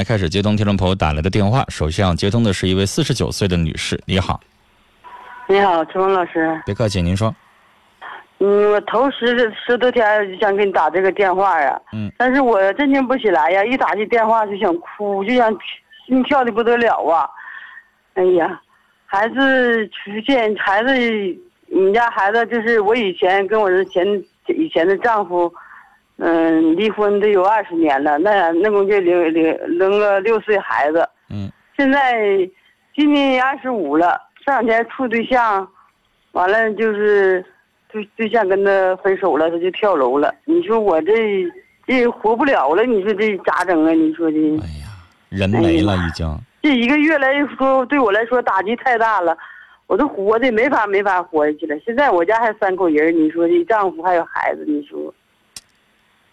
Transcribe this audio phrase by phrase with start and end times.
[0.00, 1.62] 来开始接通听众朋友打来的电话。
[1.68, 4.40] 首先要接通的是一位四十九岁的女士，你好，
[5.46, 6.58] 你好，陈峰老师。
[6.64, 7.36] 别客气，您说。
[8.38, 10.02] 嗯，我头十十多天
[10.32, 15.54] 就想给你打这个电话呀，嗯，但是我镇静不起来呀，一打这电话就想哭，就想
[16.06, 17.28] 心跳的不得了啊。
[18.14, 18.58] 哎呀，
[19.04, 20.94] 孩子出现，孩子，
[21.72, 24.06] 我们家孩子就是我以前跟我的前
[24.46, 25.52] 以前的丈夫，
[26.22, 32.46] 嗯，离婚得有二十年了，那那不就领领领个六岁孩子，嗯，现在
[32.94, 35.66] 今年二十五了，上两天处对象，
[36.32, 37.42] 完了就是
[37.90, 40.34] 对对象跟他分手了，他就跳楼了。
[40.44, 41.12] 你说我这
[41.86, 43.92] 这活不了了，你说这咋整啊？
[43.92, 44.92] 你说这哎呀，
[45.30, 46.28] 人没了已经。
[46.60, 49.34] 这一个月来说对我来说打击太大了，
[49.86, 51.74] 我都活的没法没法活下去了。
[51.80, 55.12] 现在我家还三口人，你说这丈夫还有孩子，你说，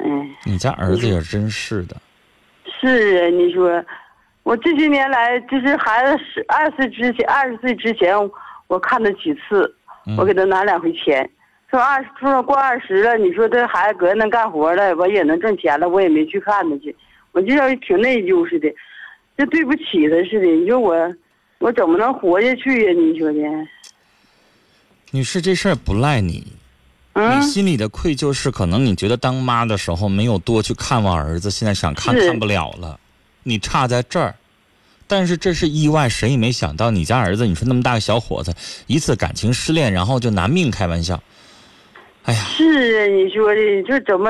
[0.08, 1.96] 哎，你家儿子也真是的，
[2.80, 3.84] 是啊，你说，
[4.44, 8.16] 我这些年来就是孩子十二岁之前，二十岁之前
[8.68, 9.76] 我看他几次，
[10.18, 11.30] 我给他拿两回钱。
[11.70, 16.96] 说二十说过二十了，你说这孩子搁那干活了，我也能挣钱了，我也没去看他去，
[17.34, 18.74] 我就像挺内疚似的，
[19.38, 20.46] 就对不起他似的。
[20.46, 20.96] 你说我，
[21.60, 22.94] 我怎么能活下去呀？
[22.94, 23.40] 你说的？
[25.12, 26.46] 女士，这事儿不赖你，
[27.20, 33.00] 嗯你，心里的愧疚是可能你觉得当妈的时候没有多去看望儿子，现在想看看不了了，
[33.42, 34.36] 你差在这儿。
[35.08, 38.54] 但是这是意外，谁也没想到你家儿子，你说那么大个小伙子，
[38.86, 41.20] 一次感情失恋，然后就拿命开玩笑。
[42.24, 44.30] 哎呀，是啊，你说的这怎么？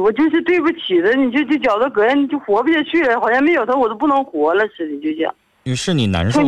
[0.00, 6.40] 我就是对不起他，你就就觉得个人就活不下去了，好像没有他我都不能活了似的，就像女士，你难受。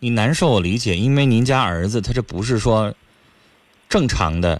[0.00, 2.92] 你难受，我理解，因为您家儿子他这不是说
[3.92, 4.58] 正常的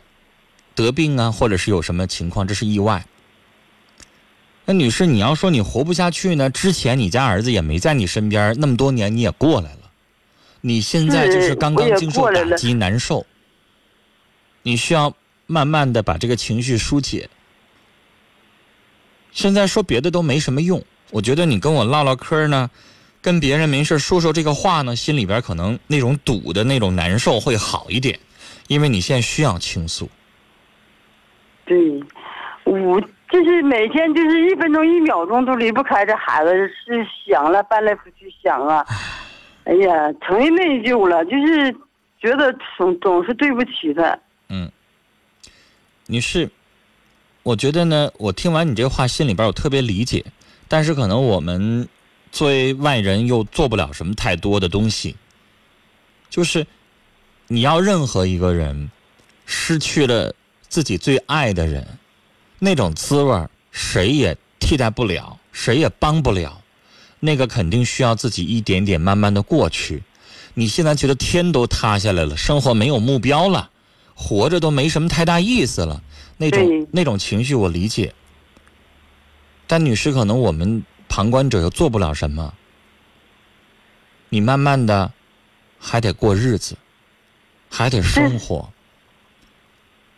[0.75, 3.07] 得病啊，或者是有什么情况，这是意外。
[4.67, 6.51] 那女士，你要说你活不下去呢？
[6.51, 9.91] 之前你家儿子也没在你身边，那么多年你也过来了，
[10.61, 13.25] 你现在就是刚刚经受打击，难受。
[14.61, 15.17] 你需要
[15.47, 17.31] 慢慢的把这个情绪疏解。
[19.33, 22.71] 现在说别的都没什么用，我觉得你跟我唠唠嗑呢，
[23.23, 28.21] 跟别人没事说说这个话呢，心里边可能那种堵的那种难受会好一点，
[28.69, 30.09] 因为你现在需要倾诉。
[31.65, 32.03] 对，
[32.65, 33.01] 我
[33.31, 38.85] 就是每天就是一分钟一秒钟都离不开这孩子，是想了翻来覆去想啊，
[39.65, 41.75] 哎呀，成内疚了，就是
[42.21, 44.19] 觉得总总是对不起他。
[44.49, 44.71] 嗯，
[46.07, 46.51] 你是，
[47.43, 50.25] 我觉得呢，我听完你这话，心里边我特别理解，
[50.69, 51.89] 但是可能我们
[52.31, 55.17] 作为外人又做不了什么太多的东西。
[56.29, 56.67] 就是
[57.53, 58.91] 你要任何一个人
[59.45, 60.35] 失去了
[60.71, 61.87] 自己最爱的人，
[62.59, 66.63] 那种滋味儿谁也替代不了，谁也帮不了，
[67.21, 70.03] 那个肯定需要自己一点点慢慢的过去。
[70.55, 73.69] 你现在觉得天都塌下来了，生活没有目标了。
[74.15, 76.03] 活着都没什么太大意思了，
[76.39, 78.15] 那种那种情绪我理解。
[79.67, 82.55] 但女士，可能我们旁观者又做不了什么。
[84.31, 85.13] 你慢慢的，
[85.79, 86.77] 还得过日子，
[87.73, 88.69] 还得生活。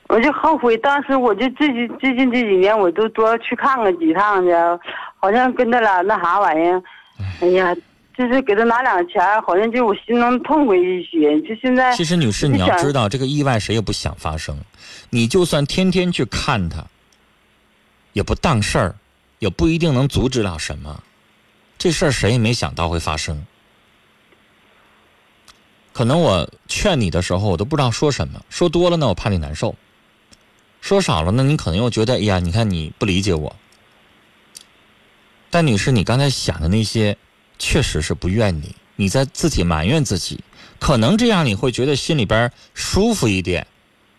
[0.08, 4.52] 我就后悔，当时我就最近最近这几年，我都多去看看几趟去，
[5.18, 6.82] 好像跟他俩那啥玩意儿，
[7.40, 7.74] 哎呀，
[8.16, 11.40] 就是给他拿两钱，好像就我心能痛快一些。
[11.42, 14.56] 就现在，其实，女士，你要知道，这个意外谁也不想发生。
[15.10, 16.84] 你就算天天去看他，
[18.12, 18.94] 也不当事儿，
[19.38, 21.02] 也不一定能阻止了什么。
[21.78, 23.44] 这事儿谁也没想到会发生。
[25.94, 28.42] 可能我劝你的时候，我都不知道说什么。
[28.50, 29.76] 说多了呢，我怕你难受；
[30.80, 33.54] 说少了呢，你可能又觉得，哎呀，你看你不理解我。
[35.50, 37.16] 但女士，你刚才想的那些，
[37.60, 40.42] 确实是不怨你，你在自己埋怨自己。
[40.80, 43.64] 可能这样你会觉得心里边舒服一点，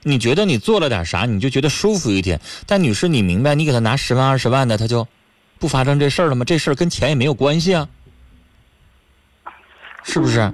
[0.03, 2.39] 你觉得你做了点啥，你就觉得舒服一点。
[2.65, 5.05] 但女士，你明白，你给他拿十万二十万的，他就
[5.59, 6.45] 不发生这事儿了吗？
[6.45, 7.89] 这事儿跟钱也没有关系啊，
[10.05, 10.53] 是不是？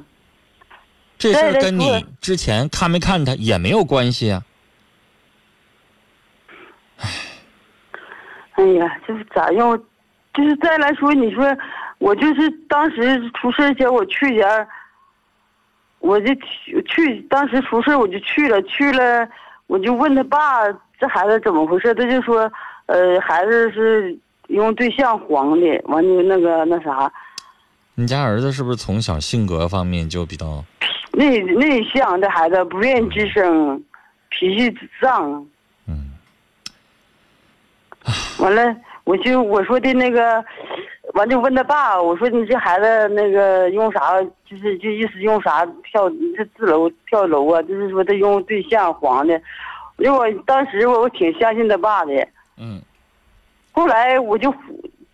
[1.22, 4.44] 这事儿跟你之前看没看他也没有关系啊。
[8.54, 9.80] 哎呀，就是咋样，
[10.34, 11.46] 就是再来说，你说
[12.00, 14.68] 我就是当时出事前我去前，
[16.00, 19.30] 我就去去，当时出事我就去了，去了
[19.68, 20.64] 我就问他爸
[21.00, 22.52] 这孩子怎么回事，他就说，
[22.88, 24.18] 呃，孩子是
[24.48, 27.12] 用对象黄的，完就那个那啥，
[27.94, 30.66] 你家儿子是不是从小性格方面就比较？
[31.14, 33.84] 内内向的孩子不愿意吱声，
[34.30, 35.46] 脾气脏。
[35.88, 36.12] 嗯。
[38.40, 40.44] 完了，我就我说的那个，
[41.14, 44.22] 完就问他爸，我说你这孩子那个用啥？
[44.46, 47.62] 就是就意思用啥跳这自楼跳楼啊？
[47.64, 49.42] 就是说他用对象黄的，
[49.98, 52.14] 因为我当时我我挺相信他爸的。
[52.58, 52.82] 嗯。
[53.72, 54.54] 后来我就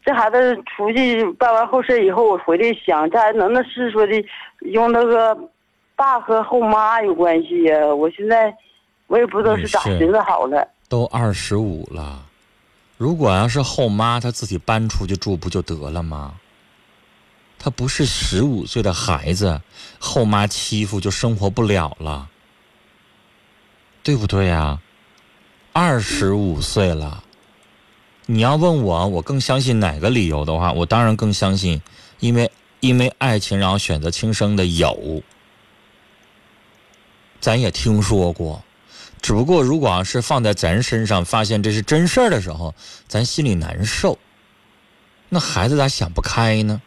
[0.03, 4.25] 这孩子出去办完后事以后，我回来想，这孩子能那是说的
[4.61, 5.37] 用那个
[5.97, 7.85] 爸和后妈有关系呀？
[7.87, 8.55] 我现在
[9.07, 10.65] 我也不知道是咋寻思好了。
[10.87, 12.23] 都二十五了。
[12.97, 16.35] 如果要是后妈，她自己搬出去住不就得了吗？
[17.57, 19.59] 她不是十五岁的孩子，
[19.97, 22.29] 后妈欺负就生活不了了，
[24.03, 24.79] 对不对呀？
[25.73, 27.23] 二十五岁了，
[28.27, 31.81] 你要问我，我更相信哪个理由的话，我当然更相信，
[32.19, 35.23] 因为因为爱情然后选择轻生的有，
[37.39, 38.63] 咱也听说过。
[39.21, 42.73] 只不过，如果要是放在咱身上，发现这是真事儿的时候，
[43.07, 44.17] 咱心里难受。
[45.29, 46.81] 那孩子咋想不开呢？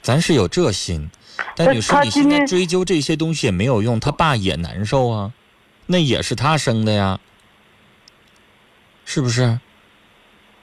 [0.00, 1.10] 咱是有这心，
[1.56, 5.32] 但你说，你现在追究这些东西也没有用，他爸也难受啊，
[5.86, 7.18] 那也是他生的呀，
[9.04, 9.58] 是不是？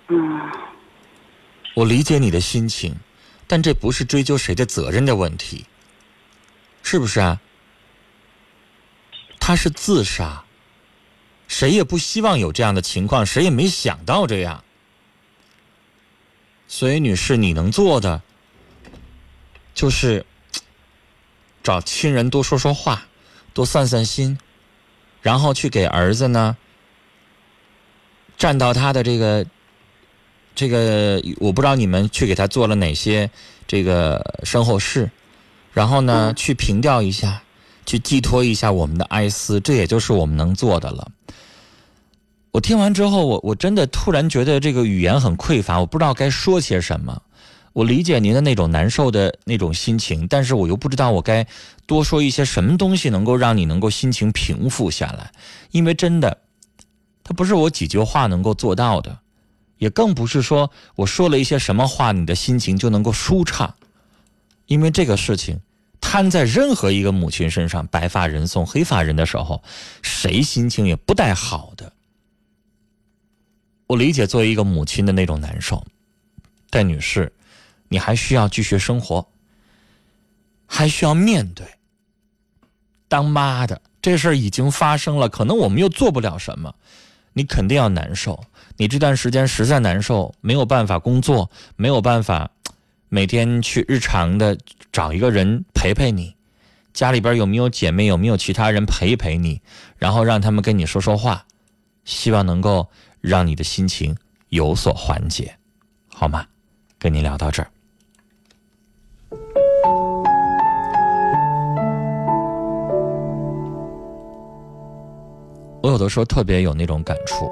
[0.08, 0.40] 嗯。
[1.76, 2.96] 我理解你的心情，
[3.48, 5.66] 但这不是追究谁的责任的问题，
[6.84, 7.40] 是不是啊？
[9.50, 10.44] 他是自杀，
[11.48, 14.64] 谁也不希望有这样的情况，谁也没想到这样。
[16.68, 18.22] 所以，女士，你能做的
[19.74, 20.24] 就是
[21.64, 23.08] 找亲人多说说话，
[23.52, 24.38] 多散散心，
[25.24, 26.56] 然后去给儿子呢
[28.38, 29.48] 站到他的这个
[30.54, 33.32] 这个，我不知道你们去给他做了哪些
[33.66, 35.10] 这个身后事，
[35.74, 37.42] 然后呢去平调一下。
[37.90, 41.12] 去寄托一下我们的哀思，这也就是我们能做的了。
[42.52, 47.20] 我听完之后，我我真的突然觉得这个语言很匮乏，我不知道该说些什么。
[47.74, 51.48] 我理解您的那种难受的那种心情，但是我又不知道我该
[51.88, 55.32] 多说一些什么东西能够让你能够心情平复下来。
[55.72, 56.38] 因为真的，
[57.24, 59.18] 它不是我几句话能够做到的，
[59.80, 63.74] 也更不是说我说了一些什么话，你的心情就能够舒畅。
[64.68, 65.60] 因为这个事情。
[66.12, 69.62] 摊在任何一个母亲身上，白发人送黑发人的时候，
[70.02, 71.94] 谁心情也不带好的。
[73.86, 75.86] 我理解作为一个母亲的那种难受，
[76.72, 77.32] 但女士，
[77.90, 79.28] 你还需要继续生活，
[80.66, 81.64] 还需要面对。
[83.08, 86.74] 当妈的这事儿已经发生了，可能我们又做不了什么，
[87.34, 88.44] 你肯定要难受。
[88.78, 92.50] 你这段时间实在难受，没有办法工作，没有办法。
[93.12, 94.56] 每天去日常的
[94.92, 96.36] 找一个人陪陪你，
[96.94, 99.60] 家里边有没有姐妹，有没有其他人陪陪你，
[99.98, 101.44] 然后让他们跟你说说话，
[102.06, 102.88] 希望能够
[103.20, 104.16] 让你的心情
[104.50, 105.58] 有所缓解，
[106.14, 106.46] 好吗？
[107.00, 107.72] 跟你聊到这儿，
[115.82, 117.52] 我有的时候特别有那种感触，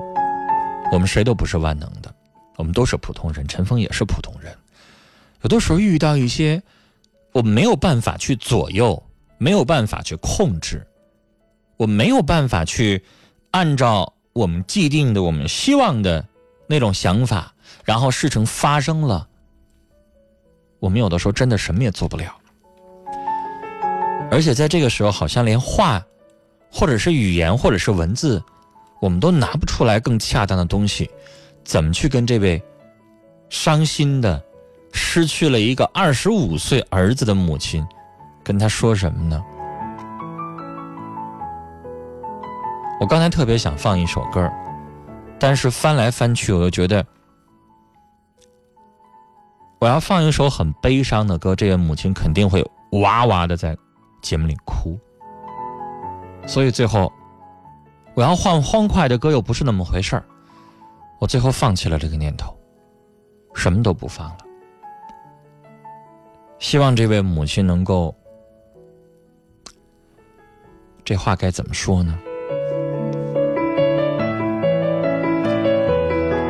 [0.92, 2.14] 我们谁都不是万能的，
[2.58, 4.56] 我们都是普通人，陈峰也是普通人。
[5.42, 6.62] 有的时候遇到一些
[7.32, 9.02] 我没有办法去左右，
[9.38, 10.86] 没有办法去控制，
[11.78, 13.04] 我没有办法去
[13.52, 16.26] 按照我们既定的、我们希望的
[16.68, 17.54] 那种想法，
[17.84, 19.28] 然后事情发生了，
[20.80, 22.36] 我们有的时候真的什么也做不了。
[24.30, 26.04] 而且在这个时候，好像连话，
[26.72, 28.44] 或者是语言，或者是文字，
[29.00, 31.10] 我们都拿不出来更恰当的东西，
[31.64, 32.62] 怎么去跟这位
[33.50, 34.44] 伤心的？
[34.98, 37.88] 失去了一个二十五岁儿子的母亲，
[38.44, 39.42] 跟他说什么呢？
[43.00, 44.52] 我刚才特别想放一首歌
[45.40, 47.06] 但是翻来翻去，我又觉得
[49.80, 53.78] 我要放一首很悲伤的歌，这位母亲肯定会哇哇的在
[54.24, 55.00] 节目里哭。
[56.48, 57.14] 所以最后
[58.16, 60.26] 我要换欢快的歌，又不是那么回事儿。
[61.20, 62.58] 我最后放弃了这个念头，
[63.54, 64.38] 什么都不放了。
[66.60, 68.16] 希望这位母亲能够，
[71.06, 72.18] 这话该怎么说呢？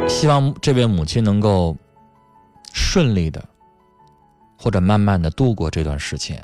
[0.08, 1.76] 希望这位母亲能够
[2.74, 3.44] 顺利的，
[4.58, 6.42] 或者慢慢的度过这段时间。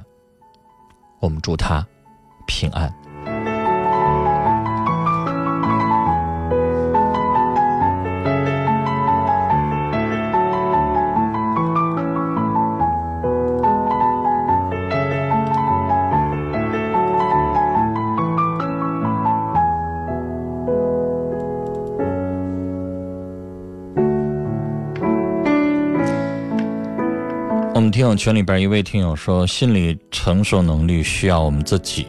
[1.19, 1.87] 我们祝她
[2.45, 2.93] 平安。
[27.75, 32.05] 我们听友群里边一位听友说，心理承受能力需要我们自己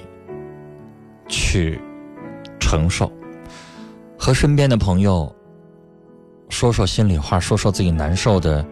[1.26, 1.80] 去
[2.61, 3.11] 承受，
[4.18, 5.35] 和身边的朋友
[6.50, 8.64] 说说心里话，说说自己难受的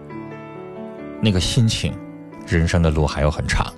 [1.23, 1.95] 那个心情。
[2.47, 3.73] 人生的路还有很长。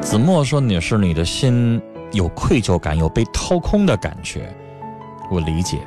[0.00, 1.80] 子墨说：“女士，你的心
[2.12, 4.54] 有愧疚感，有被掏空的感觉，
[5.28, 5.78] 我理解。”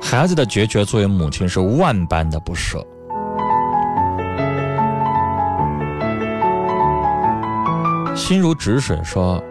[0.00, 2.84] 孩子的决绝，作为母亲是万般的不舍。
[8.14, 9.42] 心如止水说：“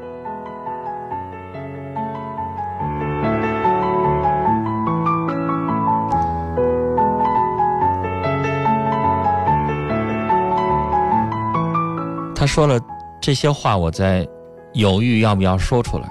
[12.33, 12.79] 他说了
[13.21, 14.25] 这些话，我在
[14.73, 16.09] 犹豫要不要说出来。”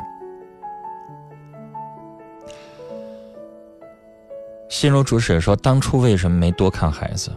[4.83, 7.31] 心如止水说：“当初为什么没多看孩子？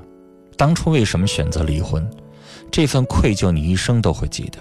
[0.57, 2.03] 当初为什么选择离婚？
[2.71, 4.57] 这份愧疚你一生都会记得。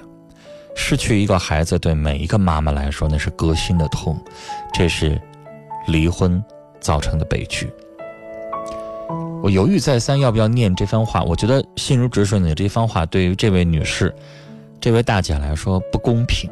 [0.77, 4.23] 失去一个孩子，对每一个妈妈来说，那是割心的痛。
[4.71, 5.19] 这是
[5.87, 6.45] 离婚
[6.79, 7.73] 造成的悲剧。
[9.43, 11.23] 我犹豫再三，要不要念这番话？
[11.23, 14.15] 我觉得心如止水的这番话，对于这位女士、
[14.79, 16.51] 这位大姐来说不公平。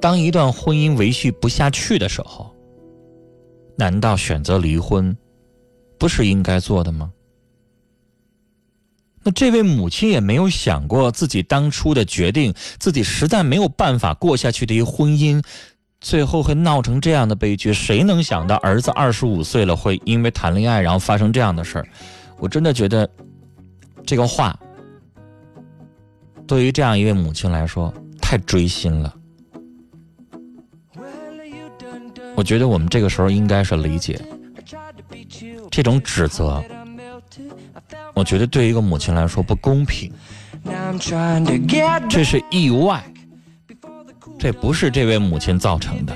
[0.00, 2.50] 当一段婚姻维系不下去的时候。”
[3.76, 5.16] 难道选择离婚，
[5.98, 7.12] 不是应该做的吗？
[9.22, 15.42] 那这位母亲也没有想过自己当初的决定，自己实在没有办法过下去的一婚姻，
[16.00, 17.72] 最后会闹成这样的悲剧。
[17.72, 21.88] 谁能想到儿子二十五岁了，会因为谈恋爱然后发生这样的事儿？
[22.38, 23.08] 我真的觉得，
[24.06, 24.56] 这个话
[26.46, 29.12] 对于这样一位母亲来说太锥心了。
[32.36, 34.20] 我觉得我们这个时候应该是理解
[35.70, 36.62] 这种指责。
[38.14, 40.10] 我觉得对一个母亲来说不公平，
[42.08, 43.04] 这是意外，
[44.38, 46.14] 这不是这位母亲造成的。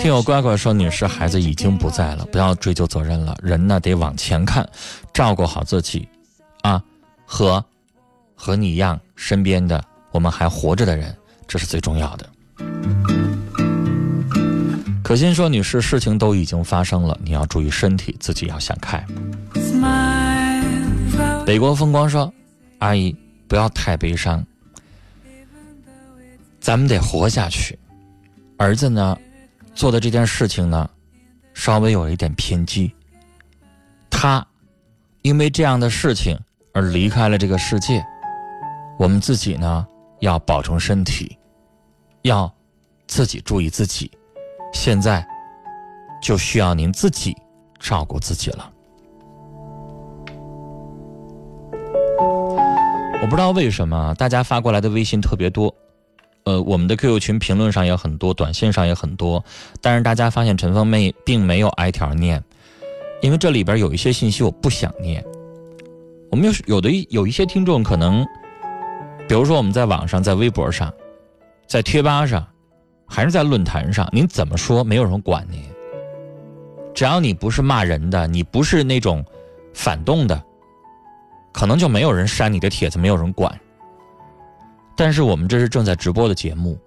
[0.00, 3.34] 听我乖乖说，女士，孩子已经不在了，不要追究责任了。
[3.42, 4.68] 人呢得往前看，
[5.14, 6.06] 照顾好自己，
[6.60, 6.82] 啊，
[7.24, 7.64] 和
[8.34, 12.28] 和你一样身边的我们还活着的人，这是最重要的。
[15.06, 18.98] 可心说：“女士，事情都已经发生了，你要注意身体，自己要想开。”
[21.46, 22.34] 北国风光说
[22.80, 23.14] ：“阿姨，
[23.46, 24.44] 不要太悲伤，
[26.58, 27.78] 咱们得活下去。
[28.56, 29.16] 儿子呢，
[29.76, 30.90] 做的这件事情呢，
[31.54, 32.92] 稍微有一点偏激。
[34.10, 34.44] 他
[35.22, 36.36] 因为这样的事情
[36.74, 38.04] 而离开了这个世界。
[38.98, 39.86] 我们自己呢，
[40.18, 41.38] 要保重身体，
[42.22, 42.52] 要
[43.06, 44.10] 自己注意自己。”
[44.72, 45.26] 现在
[46.22, 47.34] 就需要您自己
[47.78, 48.72] 照顾自己了。
[53.22, 55.74] 我不知道为什么大家发过来的微信特别多，
[56.44, 59.42] 呃，我们的 QQ 群评论上也很多，短信上也很多，
[59.80, 62.42] 但是大家发现陈芳妹并没有挨条念，
[63.22, 65.24] 因为这里边有一些信息我不想念。
[66.30, 68.24] 我们有有的有一些听众可能，
[69.26, 70.92] 比如说我们在网上，在微博上，
[71.66, 72.46] 在贴吧上。
[73.06, 75.62] 还是在论坛上，您怎么说，没有人管您。
[76.94, 79.24] 只要你不是骂人的，你不是那种
[79.74, 80.42] 反动的，
[81.52, 83.54] 可能就没有人删你的帖子，没有人管。
[84.96, 86.78] 但是我们这是正在直播的节目，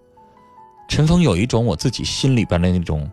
[0.87, 3.09] 陈峰有一种我自己心里边的那种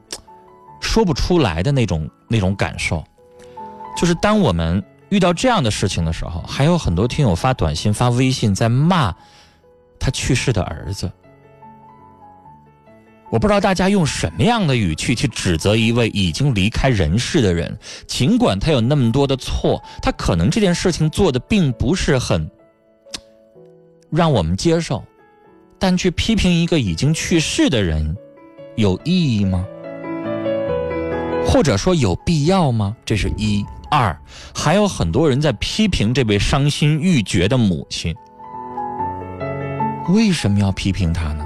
[0.80, 3.04] 说不出来的那种那种感受，
[3.94, 9.14] 就是当我们遇到这样的事情的时候，还有很多听友发短信、发微信在骂
[10.00, 11.12] 他去世的儿子。
[13.30, 22.48] 我不知道大家用什么样的语气去指责一位已经离开人世的人，尽管他有那么多的错，他可能这件事情做的并不是很
[24.10, 25.04] 让我们接受，
[25.78, 28.16] 但去批评一个已经去世的人，
[28.76, 29.66] 有意义吗？
[31.44, 32.96] 或者说有必要吗？
[33.04, 34.16] 这是一二，
[34.54, 38.14] 还有很多人在批评这位伤心欲绝的母亲，
[40.10, 41.44] 为什么要批评他呢？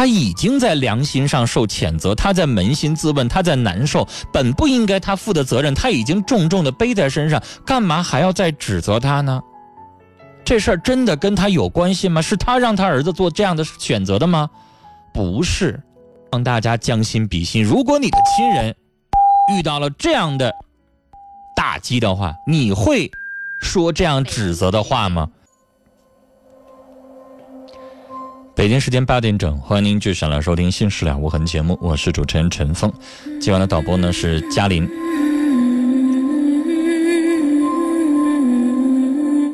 [0.00, 9.42] 他已经在良心上受谴责，他在扪心自问，他在难受，本不应该他负的责任，他已经重重的背在身上，干嘛还要再指责他呢？
[10.42, 12.22] 这事儿真的跟他有关系吗？
[12.22, 14.48] 是他让他儿子做这样的选择的吗？
[15.12, 15.78] 不是，
[16.32, 18.74] 让大家将心比心，如果你的亲人
[19.52, 20.50] 遇到了这样的
[21.54, 23.10] 打击的话，你会
[23.60, 25.28] 说这样指责的话吗？
[28.60, 32.92] 北京时间八点整，欢迎您继续来收听《心事了无痕》节目，我是主持人陈峰。
[33.40, 34.86] 今晚的导播呢是嘉林。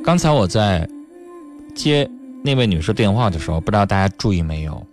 [0.03, 0.89] 刚才我在
[1.73, 2.11] 接
[2.43, 4.85] 那位女士电话的时候，不知道大家注意没有？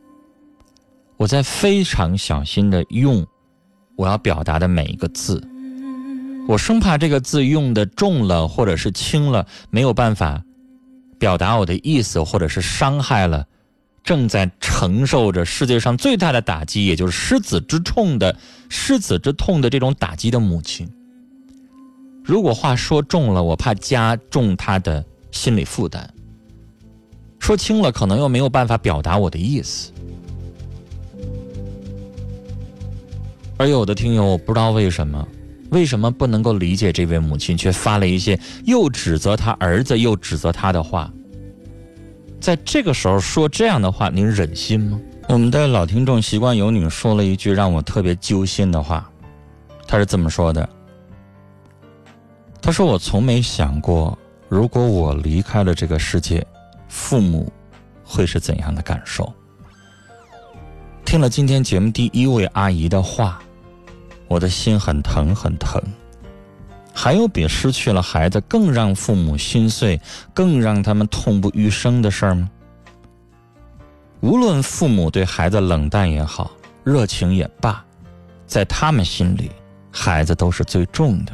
[1.17, 3.25] 我在非常小心的用
[3.95, 5.43] 我要表达的每一个字，
[6.47, 10.39] 我生怕这个字用的重了或者是轻了，没有办法
[11.17, 13.43] 表达我的意思，或者是伤害了
[14.03, 18.35] 正在承受着世界上最大的打击，也就是失子之痛的
[18.67, 20.89] 失子之痛的这种打击的母亲。
[22.23, 26.03] 如果话说重了，我怕加重他的心理负担；
[27.39, 29.91] 说轻了，可能又没有办法表达我的意思。
[33.57, 35.25] 而有的听友，我不知道为什么，
[35.69, 41.09] 为什么不能够理解这位母亲，却发了一些又指责他儿子又指责他的话。
[42.43, 44.99] 在这个时候说这样的话，您忍心吗？
[45.29, 49.09] 我们的老听众习惯有女说了一句让我特别揪心的话，
[49.87, 50.67] 她是这么说的。
[52.61, 54.17] 他说：“我从没想过，
[54.49, 56.45] 如果我离开了这个世界，
[56.89, 57.49] 父母
[58.03, 59.33] 会是怎样的感受。”
[61.05, 63.41] 听了今天节目第一位阿姨的话，
[64.27, 65.81] 我的心很疼很疼。
[66.93, 69.99] 还有比失去了孩子更让父母心碎、
[70.33, 72.49] 更让他们痛不欲生的事儿吗？
[74.21, 76.51] 无论父母对孩子冷淡也好，
[76.83, 77.83] 热情也罢，
[78.45, 79.51] 在他们心里，
[79.91, 81.33] 孩子都是最重的。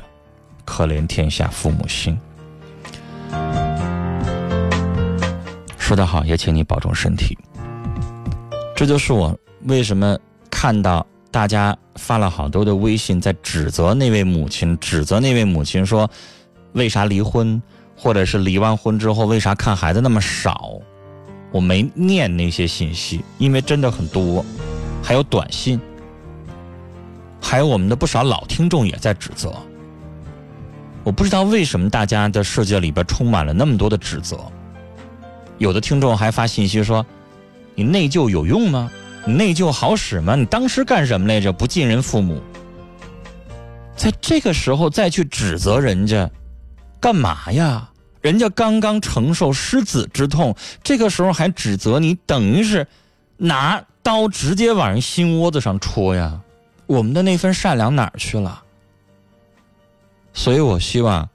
[0.65, 2.17] 可怜天下父母心，
[5.77, 7.37] 说得好，也请你保重身体。
[8.75, 10.17] 这就是我为什么
[10.49, 16.09] 看到大家发了好多的微信，在指责那位母亲，指责那位母亲说，
[16.73, 17.61] 为啥离婚，
[17.95, 20.79] 或者是离完婚之后为啥看孩子那么少？
[21.51, 24.43] 我没念那些信息，因为真的很多，
[25.03, 25.79] 还有短信，
[27.41, 29.53] 还有我们的不少老听众也在指责。
[31.03, 34.37] 我不知道为什么大家的世界里边充满了那么多的指责。
[35.57, 37.05] 有的听众还发信息说
[37.75, 38.91] ：“你内疚有用吗？
[39.25, 40.35] 内疚好使吗？
[40.35, 41.51] 你当时干什么来着？
[41.51, 42.41] 不敬人父母。”
[43.95, 46.29] 在这个时候再去指责人家，
[47.01, 47.89] 干嘛呀？
[48.21, 52.87] 人家刚刚承受失子之痛，这个时候还指责你，等于是
[53.37, 56.39] 拿刀直接往人心窝子上戳呀！
[56.85, 58.63] 我们的那份善良哪儿去了？
[60.33, 61.29] 所以我希望，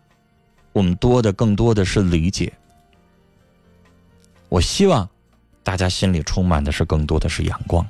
[0.73, 2.53] 我们多的更多的是理解。
[4.49, 5.09] 我希望，
[5.65, 7.85] 大家心里充满的是更多的是阳光。